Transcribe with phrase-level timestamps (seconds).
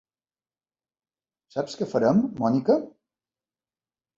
[1.57, 2.79] Saps què farem, Mònica?